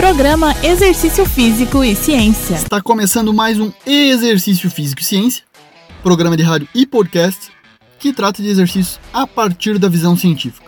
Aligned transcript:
Programa 0.00 0.56
Exercício 0.62 1.26
Físico 1.26 1.84
e 1.84 1.94
Ciência. 1.94 2.54
Está 2.54 2.80
começando 2.80 3.34
mais 3.34 3.60
um 3.60 3.70
Exercício 3.84 4.70
Físico 4.70 5.02
e 5.02 5.04
Ciência, 5.04 5.44
programa 6.02 6.38
de 6.38 6.42
rádio 6.42 6.66
e 6.74 6.86
podcast 6.86 7.52
que 7.98 8.10
trata 8.10 8.42
de 8.42 8.48
exercícios 8.48 8.98
a 9.12 9.26
partir 9.26 9.78
da 9.78 9.90
visão 9.90 10.16
científica. 10.16 10.66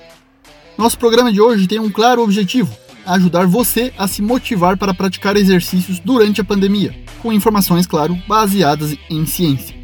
Nosso 0.77 0.99
programa 0.99 1.33
de 1.33 1.41
hoje 1.41 1.67
tem 1.67 1.79
um 1.79 1.91
claro 1.91 2.23
objetivo: 2.23 2.77
ajudar 3.07 3.47
você 3.47 3.91
a 3.97 4.07
se 4.07 4.21
motivar 4.21 4.77
para 4.77 4.93
praticar 4.93 5.35
exercícios 5.35 5.99
durante 5.99 6.43
a 6.43 6.45
pandemia, 6.45 6.95
com 7.23 7.33
informações, 7.33 7.87
claro, 7.87 8.15
baseadas 8.29 8.95
em 9.09 9.25
ciência. 9.25 9.75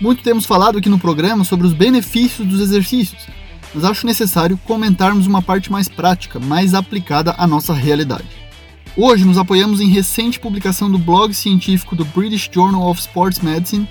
Muito 0.00 0.24
temos 0.24 0.44
falado 0.44 0.78
aqui 0.78 0.88
no 0.88 0.98
programa 0.98 1.44
sobre 1.44 1.64
os 1.64 1.72
benefícios 1.72 2.44
dos 2.44 2.60
exercícios, 2.60 3.24
mas 3.72 3.84
acho 3.84 4.04
necessário 4.04 4.58
comentarmos 4.64 5.28
uma 5.28 5.40
parte 5.40 5.70
mais 5.70 5.86
prática, 5.86 6.40
mais 6.40 6.74
aplicada 6.74 7.36
à 7.38 7.46
nossa 7.46 7.72
realidade. 7.72 8.39
Hoje 8.96 9.24
nos 9.24 9.38
apoiamos 9.38 9.80
em 9.80 9.88
recente 9.88 10.40
publicação 10.40 10.90
do 10.90 10.98
blog 10.98 11.32
científico 11.32 11.94
do 11.94 12.04
British 12.04 12.50
Journal 12.52 12.90
of 12.90 13.00
Sports 13.00 13.38
Medicine, 13.38 13.88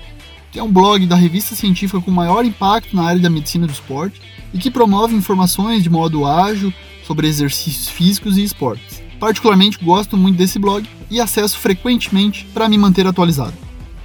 que 0.52 0.58
é 0.58 0.62
um 0.62 0.70
blog 0.70 1.06
da 1.06 1.16
revista 1.16 1.54
científica 1.54 2.00
com 2.02 2.10
maior 2.10 2.44
impacto 2.44 2.94
na 2.94 3.04
área 3.04 3.20
da 3.20 3.30
medicina 3.30 3.66
do 3.66 3.72
esporte 3.72 4.20
e 4.52 4.58
que 4.58 4.70
promove 4.70 5.14
informações 5.14 5.82
de 5.82 5.88
modo 5.88 6.26
ágil 6.26 6.72
sobre 7.06 7.26
exercícios 7.26 7.88
físicos 7.88 8.36
e 8.36 8.44
esportes. 8.44 9.02
Particularmente 9.18 9.82
gosto 9.82 10.18
muito 10.18 10.36
desse 10.36 10.58
blog 10.58 10.86
e 11.10 11.18
acesso 11.18 11.58
frequentemente 11.58 12.46
para 12.52 12.68
me 12.68 12.76
manter 12.76 13.06
atualizado. 13.06 13.54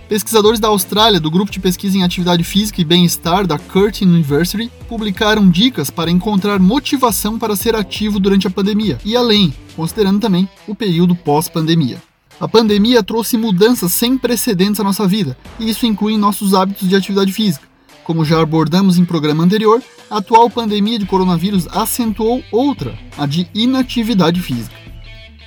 Pesquisadores 0.08 0.62
da 0.62 0.70
Austrália, 0.70 1.20
do 1.20 1.32
grupo 1.32 1.52
de 1.52 1.60
pesquisa 1.60 1.98
em 1.98 2.04
atividade 2.04 2.44
física 2.44 2.80
e 2.80 2.86
bem-estar 2.86 3.46
da 3.46 3.60
Curtin 3.60 4.06
University, 4.06 4.72
publicaram 4.88 5.50
dicas 5.50 5.90
para 5.90 6.12
encontrar 6.12 6.60
motivação 6.60 7.38
para 7.38 7.56
ser 7.56 7.76
ativo 7.76 8.18
durante 8.18 8.48
a 8.48 8.52
pandemia 8.52 8.98
e 9.04 9.16
além, 9.16 9.54
considerando 9.76 10.20
também 10.20 10.48
o 10.68 10.76
período 10.76 11.16
pós-pandemia. 11.16 12.02
A 12.40 12.48
pandemia 12.48 13.02
trouxe 13.02 13.38
mudanças 13.38 13.94
sem 13.94 14.18
precedentes 14.18 14.80
à 14.80 14.84
nossa 14.84 15.08
vida, 15.08 15.38
e 15.60 15.70
isso 15.70 15.86
inclui 15.86 16.18
nossos 16.18 16.54
hábitos 16.54 16.88
de 16.88 16.96
atividade 16.96 17.32
física. 17.32 17.66
Como 18.04 18.26
já 18.26 18.42
abordamos 18.42 18.98
em 18.98 19.06
programa 19.06 19.44
anterior, 19.44 19.82
a 20.10 20.18
atual 20.18 20.50
pandemia 20.50 21.00
de 21.00 21.06
coronavírus 21.06 21.68
acentuou 21.72 22.44
outra, 22.52 22.98
a 23.18 23.26
de 23.26 23.48
inatividade 23.54 24.42
física. 24.42 24.76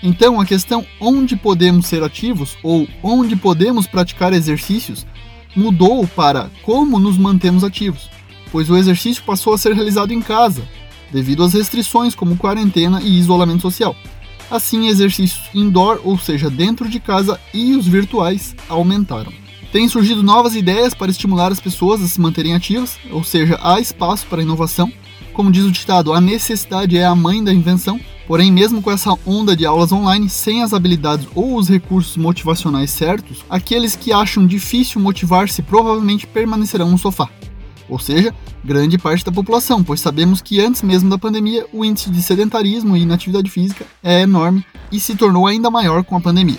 Então, 0.02 0.40
a 0.40 0.46
questão 0.46 0.84
onde 1.00 1.36
podemos 1.36 1.86
ser 1.86 2.02
ativos 2.02 2.56
ou 2.62 2.88
onde 3.02 3.36
podemos 3.36 3.86
praticar 3.86 4.32
exercícios 4.32 5.06
mudou 5.54 6.06
para 6.06 6.50
como 6.62 6.98
nos 6.98 7.18
mantemos 7.18 7.64
ativos, 7.64 8.08
pois 8.50 8.70
o 8.70 8.76
exercício 8.76 9.22
passou 9.24 9.52
a 9.52 9.58
ser 9.58 9.72
realizado 9.74 10.12
em 10.12 10.22
casa, 10.22 10.62
devido 11.12 11.42
às 11.42 11.52
restrições 11.52 12.14
como 12.14 12.36
quarentena 12.36 13.00
e 13.02 13.18
isolamento 13.18 13.62
social. 13.62 13.94
Assim, 14.50 14.88
exercícios 14.88 15.42
indoor, 15.54 16.00
ou 16.04 16.18
seja, 16.18 16.48
dentro 16.48 16.88
de 16.88 16.98
casa, 17.00 17.38
e 17.52 17.74
os 17.74 17.86
virtuais 17.86 18.54
aumentaram. 18.68 19.32
Têm 19.72 19.88
surgido 19.88 20.22
novas 20.22 20.54
ideias 20.54 20.94
para 20.94 21.10
estimular 21.10 21.52
as 21.52 21.60
pessoas 21.60 22.02
a 22.02 22.08
se 22.08 22.20
manterem 22.20 22.54
ativas, 22.54 22.96
ou 23.10 23.22
seja, 23.22 23.58
há 23.62 23.78
espaço 23.78 24.26
para 24.26 24.42
inovação. 24.42 24.90
Como 25.34 25.52
diz 25.52 25.64
o 25.64 25.70
ditado, 25.70 26.12
a 26.12 26.20
necessidade 26.20 26.96
é 26.96 27.04
a 27.04 27.14
mãe 27.14 27.44
da 27.44 27.52
invenção, 27.52 28.00
Porém, 28.28 28.52
mesmo 28.52 28.82
com 28.82 28.90
essa 28.90 29.16
onda 29.26 29.56
de 29.56 29.64
aulas 29.64 29.90
online, 29.90 30.28
sem 30.28 30.62
as 30.62 30.74
habilidades 30.74 31.26
ou 31.34 31.56
os 31.56 31.66
recursos 31.66 32.14
motivacionais 32.14 32.90
certos, 32.90 33.42
aqueles 33.48 33.96
que 33.96 34.12
acham 34.12 34.46
difícil 34.46 35.00
motivar-se 35.00 35.62
provavelmente 35.62 36.26
permanecerão 36.26 36.90
no 36.90 36.98
sofá. 36.98 37.30
Ou 37.88 37.98
seja, 37.98 38.34
grande 38.64 38.98
parte 38.98 39.24
da 39.24 39.32
população, 39.32 39.82
pois 39.82 40.00
sabemos 40.00 40.42
que 40.42 40.60
antes 40.60 40.82
mesmo 40.82 41.08
da 41.08 41.18
pandemia 41.18 41.66
o 41.72 41.84
índice 41.84 42.10
de 42.10 42.22
sedentarismo 42.22 42.96
e 42.96 43.02
inatividade 43.02 43.50
física 43.50 43.86
é 44.02 44.22
enorme 44.22 44.64
e 44.92 45.00
se 45.00 45.16
tornou 45.16 45.46
ainda 45.46 45.70
maior 45.70 46.04
com 46.04 46.16
a 46.16 46.20
pandemia. 46.20 46.58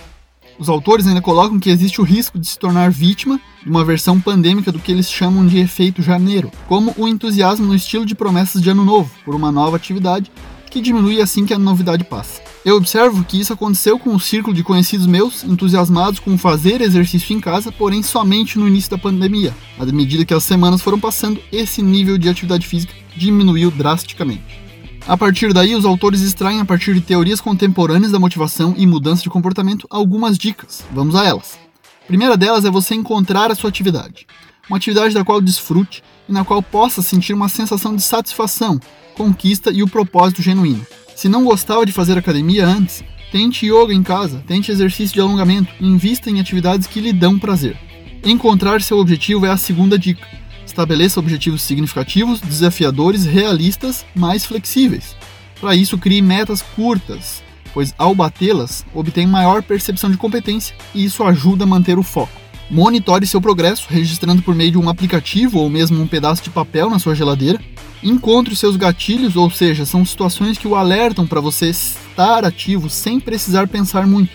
Os 0.58 0.68
autores 0.68 1.08
ainda 1.08 1.22
colocam 1.22 1.58
que 1.58 1.70
existe 1.70 2.02
o 2.02 2.04
risco 2.04 2.38
de 2.38 2.46
se 2.46 2.60
tornar 2.60 2.92
vítima 2.92 3.40
de 3.64 3.70
uma 3.70 3.86
versão 3.86 4.20
pandêmica 4.20 4.74
do 4.74 4.80
que 4.80 4.92
eles 4.92 5.10
chamam 5.10 5.48
de 5.48 5.58
efeito 5.58 6.02
janeiro, 6.02 6.52
como 6.68 6.94
o 6.98 7.08
entusiasmo 7.08 7.66
no 7.66 7.76
estilo 7.76 8.06
de 8.06 8.14
promessas 8.14 8.62
de 8.62 8.70
ano 8.70 8.84
novo 8.84 9.10
por 9.24 9.34
uma 9.34 9.54
nova 9.54 9.78
atividade 9.78 10.30
que 10.70 10.82
diminui 10.82 11.22
assim 11.22 11.46
que 11.46 11.54
a 11.54 11.60
novidade 11.60 12.04
passa. 12.04 12.49
Eu 12.70 12.76
observo 12.76 13.24
que 13.24 13.40
isso 13.40 13.52
aconteceu 13.52 13.98
com 13.98 14.12
um 14.12 14.20
círculo 14.20 14.56
de 14.56 14.64
conhecidos 14.64 15.08
meus 15.08 15.44
entusiasmados 15.44 16.20
com 16.20 16.38
fazer 16.38 16.82
exercício 16.82 17.36
em 17.36 17.42
casa, 17.42 17.72
porém 17.72 18.04
somente 18.04 18.60
no 18.60 18.68
início 18.68 18.92
da 18.92 18.98
pandemia. 19.00 19.56
À 19.80 19.86
medida 19.88 20.24
que 20.24 20.36
as 20.36 20.44
semanas 20.44 20.80
foram 20.80 21.00
passando, 21.00 21.42
esse 21.52 21.82
nível 21.82 22.16
de 22.16 22.30
atividade 22.30 22.68
física 22.68 22.94
diminuiu 23.18 23.72
drasticamente. 23.72 24.62
A 25.08 25.18
partir 25.18 25.52
daí, 25.52 25.74
os 25.74 25.84
autores 25.84 26.22
extraem, 26.22 26.60
a 26.60 26.66
partir 26.66 26.94
de 26.94 27.02
teorias 27.02 27.42
contemporâneas 27.42 28.12
da 28.12 28.20
motivação 28.20 28.76
e 28.78 28.86
mudança 28.86 29.24
de 29.24 29.32
comportamento, 29.32 29.88
algumas 29.90 30.38
dicas. 30.38 30.86
Vamos 30.92 31.16
a 31.16 31.26
elas. 31.26 31.58
A 32.04 32.06
primeira 32.06 32.38
delas 32.38 32.66
é 32.66 32.70
você 32.70 32.94
encontrar 32.94 33.50
a 33.50 33.56
sua 33.56 33.72
atividade. 33.72 34.28
Uma 34.70 34.78
atividade 34.78 35.16
da 35.16 35.26
qual 35.26 35.42
desfrute 35.42 36.04
e 36.28 36.32
na 36.32 36.46
qual 36.46 36.62
possa 36.62 37.02
sentir 37.02 37.34
uma 37.34 37.50
sensação 37.50 37.96
de 37.96 38.04
satisfação, 38.04 38.80
conquista 39.16 39.72
e 39.72 39.82
o 39.82 39.88
propósito 39.88 40.44
genuíno. 40.44 40.86
Se 41.20 41.28
não 41.28 41.44
gostava 41.44 41.86
de 41.86 41.92
fazer 41.92 42.18
academia 42.18 42.66
antes, 42.66 43.04
tente 43.30 43.66
yoga 43.66 43.94
em 43.94 44.02
casa, 44.02 44.42
tente 44.48 44.72
exercício 44.72 45.14
de 45.14 45.20
alongamento 45.20 45.70
invista 45.82 46.30
em 46.30 46.40
atividades 46.40 46.88
que 46.88 47.02
lhe 47.02 47.12
dão 47.12 47.38
prazer. 47.38 47.78
Encontrar 48.24 48.82
seu 48.82 48.98
objetivo 48.98 49.46
é 49.46 49.50
a 49.50 49.58
segunda 49.58 50.00
dica. 50.00 50.26
Estabeleça 50.66 51.20
objetivos 51.20 51.62
significativos, 51.62 52.40
desafiadores, 52.40 53.26
realistas, 53.26 54.06
mais 54.16 54.46
flexíveis. 54.46 55.14
Para 55.60 55.76
isso, 55.76 55.98
crie 55.98 56.22
metas 56.22 56.62
curtas, 56.62 57.44
pois 57.74 57.94
ao 57.98 58.16
batê-las, 58.16 58.86
obtém 58.94 59.28
maior 59.28 59.62
percepção 59.62 60.10
de 60.10 60.16
competência 60.16 60.74
e 60.96 61.04
isso 61.04 61.22
ajuda 61.26 61.66
a 61.66 61.68
manter 61.68 62.00
o 62.00 62.04
foco. 62.04 62.39
Monitore 62.70 63.26
seu 63.26 63.42
progresso, 63.42 63.88
registrando 63.90 64.44
por 64.44 64.54
meio 64.54 64.72
de 64.72 64.78
um 64.78 64.90
aplicativo 64.90 65.58
ou 65.58 65.70
mesmo 65.70 66.00
um 66.00 66.06
pedaço 66.06 66.44
de 66.44 66.52
papel 66.52 66.88
na 66.88 67.00
sua 67.00 67.16
geladeira. 67.16 67.60
Encontre 68.04 68.56
seus 68.56 68.76
gatilhos, 68.76 69.36
ou 69.36 69.50
seja, 69.50 69.86
são 69.86 70.06
situações 70.06 70.58
que 70.58 70.68
o 70.68 70.76
alertam 70.76 71.26
para 71.26 71.42
você 71.42 71.70
estar 71.70 72.46
ativo 72.46 72.88
sem 72.88 73.20
precisar 73.20 73.68
pensar 73.68 74.06
muito, 74.06 74.32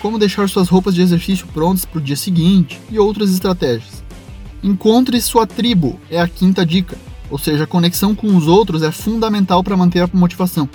como 0.00 0.18
deixar 0.18 0.48
suas 0.48 0.68
roupas 0.68 0.96
de 0.96 1.00
exercício 1.00 1.46
prontas 1.46 1.84
para 1.84 1.98
o 1.98 2.02
dia 2.02 2.16
seguinte 2.16 2.80
e 2.90 2.98
outras 2.98 3.30
estratégias. 3.30 4.02
Encontre 4.64 5.20
sua 5.20 5.46
tribo 5.46 6.00
é 6.10 6.20
a 6.20 6.26
quinta 6.26 6.66
dica, 6.66 6.98
ou 7.30 7.38
seja, 7.38 7.64
a 7.64 7.68
conexão 7.68 8.16
com 8.16 8.36
os 8.36 8.48
outros 8.48 8.82
é 8.82 8.90
fundamental 8.90 9.62
para 9.62 9.76
manter 9.76 10.02
a 10.02 10.10
motivação. 10.12 10.68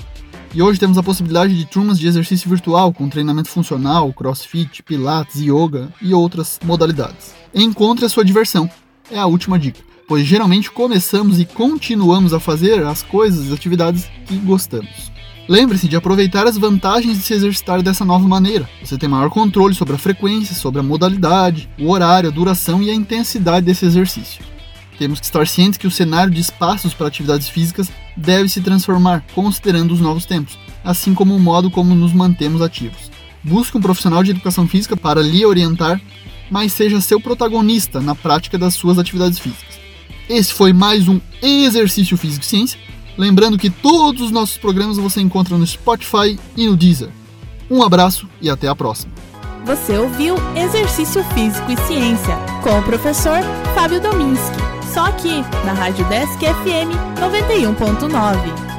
E 0.53 0.61
hoje 0.61 0.77
temos 0.77 0.97
a 0.97 1.03
possibilidade 1.03 1.57
de 1.57 1.65
turmas 1.65 1.97
de 1.97 2.05
exercício 2.07 2.49
virtual 2.49 2.91
com 2.91 3.07
treinamento 3.07 3.47
funcional, 3.47 4.11
crossfit, 4.11 4.83
pilates, 4.83 5.39
yoga 5.39 5.87
e 6.01 6.13
outras 6.13 6.59
modalidades. 6.61 7.33
Encontre 7.55 8.03
a 8.03 8.09
sua 8.09 8.25
diversão. 8.25 8.69
É 9.09 9.17
a 9.17 9.25
última 9.25 9.57
dica, 9.57 9.79
pois 10.09 10.25
geralmente 10.25 10.69
começamos 10.69 11.39
e 11.39 11.45
continuamos 11.45 12.33
a 12.33 12.39
fazer 12.39 12.83
as 12.83 13.01
coisas 13.01 13.49
e 13.49 13.53
atividades 13.53 14.09
que 14.25 14.35
gostamos. 14.35 15.09
Lembre-se 15.47 15.87
de 15.87 15.95
aproveitar 15.95 16.45
as 16.45 16.57
vantagens 16.57 17.17
de 17.17 17.23
se 17.23 17.33
exercitar 17.33 17.81
dessa 17.81 18.03
nova 18.03 18.27
maneira. 18.27 18.69
Você 18.83 18.97
tem 18.97 19.07
maior 19.07 19.29
controle 19.29 19.73
sobre 19.73 19.95
a 19.95 19.97
frequência, 19.97 20.53
sobre 20.53 20.81
a 20.81 20.83
modalidade, 20.83 21.69
o 21.79 21.89
horário, 21.89 22.29
a 22.29 22.31
duração 22.31 22.83
e 22.83 22.89
a 22.89 22.93
intensidade 22.93 23.65
desse 23.65 23.85
exercício. 23.85 24.50
Temos 25.01 25.19
que 25.19 25.25
estar 25.25 25.47
cientes 25.47 25.79
que 25.79 25.87
o 25.87 25.91
cenário 25.91 26.31
de 26.31 26.39
espaços 26.39 26.93
para 26.93 27.07
atividades 27.07 27.49
físicas 27.49 27.89
deve 28.15 28.47
se 28.47 28.61
transformar, 28.61 29.25
considerando 29.33 29.95
os 29.95 29.99
novos 29.99 30.25
tempos, 30.25 30.59
assim 30.83 31.15
como 31.15 31.35
o 31.35 31.39
modo 31.39 31.71
como 31.71 31.95
nos 31.95 32.13
mantemos 32.13 32.61
ativos. 32.61 33.09
Busque 33.43 33.75
um 33.75 33.81
profissional 33.81 34.21
de 34.21 34.29
educação 34.29 34.67
física 34.67 34.95
para 34.95 35.19
lhe 35.19 35.43
orientar, 35.43 35.99
mas 36.51 36.71
seja 36.71 37.01
seu 37.01 37.19
protagonista 37.19 37.99
na 37.99 38.13
prática 38.13 38.59
das 38.59 38.75
suas 38.75 38.99
atividades 38.99 39.39
físicas. 39.39 39.79
Esse 40.29 40.53
foi 40.53 40.71
mais 40.71 41.07
um 41.07 41.19
Exercício 41.41 42.15
Físico 42.15 42.45
e 42.45 42.47
Ciência. 42.47 42.79
Lembrando 43.17 43.57
que 43.57 43.71
todos 43.71 44.21
os 44.21 44.29
nossos 44.29 44.59
programas 44.59 44.97
você 44.97 45.19
encontra 45.19 45.57
no 45.57 45.65
Spotify 45.65 46.37
e 46.55 46.67
no 46.67 46.77
Deezer. 46.77 47.09
Um 47.71 47.81
abraço 47.81 48.29
e 48.39 48.51
até 48.51 48.67
a 48.67 48.75
próxima. 48.75 49.11
Você 49.65 49.97
ouviu 49.97 50.35
Exercício 50.55 51.23
Físico 51.33 51.71
e 51.71 51.87
Ciência 51.87 52.35
com 52.61 52.77
o 52.77 52.83
professor 52.83 53.39
Fábio 53.73 53.99
Dominski. 53.99 54.70
Só 54.93 55.05
aqui, 55.05 55.41
na 55.65 55.71
Rádio 55.71 56.03
Desk 56.09 56.37
FM 56.37 56.91
91.9. 57.17 58.70